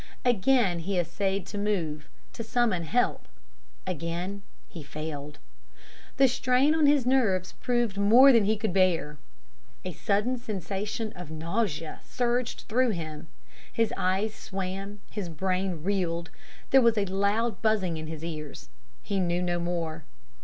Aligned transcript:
Again 0.25 0.79
he 0.79 0.97
essayed 0.97 1.45
to 1.45 1.59
move, 1.59 2.07
to 2.33 2.43
summon 2.43 2.85
help; 2.85 3.27
again 3.85 4.41
he 4.67 4.81
failed. 4.81 5.37
The 6.17 6.27
strain 6.27 6.73
on 6.73 6.87
his 6.87 7.05
nerves 7.05 7.51
proved 7.61 7.99
more 7.99 8.31
than 8.33 8.45
he 8.45 8.57
could 8.57 8.73
bear. 8.73 9.17
A 9.85 9.91
sudden 9.93 10.39
sensation 10.39 11.13
of 11.13 11.29
nausea 11.29 11.99
surged 12.03 12.61
through 12.67 12.89
him; 12.89 13.27
his 13.71 13.93
eyes 13.95 14.33
swam; 14.33 15.01
his 15.11 15.29
brain 15.29 15.83
reeled; 15.83 16.31
there 16.71 16.81
was 16.81 16.97
a 16.97 17.05
loud 17.05 17.61
buzzing 17.61 17.97
in 17.97 18.07
his 18.07 18.23
ears; 18.23 18.69
he 19.03 19.19
knew 19.19 19.39
no 19.43 19.59
more. 19.59 20.03